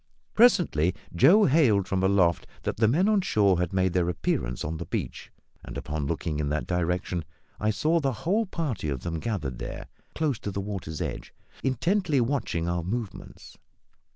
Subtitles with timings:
[0.33, 4.77] Presently, Joe hailed from aloft that the men on shore had made their appearance on
[4.77, 5.31] the beach;
[5.63, 7.23] and, upon looking in that direction,
[7.59, 12.19] I saw the whole party of them gathered there, close to the water's edge, intently
[12.19, 13.59] watching our movements.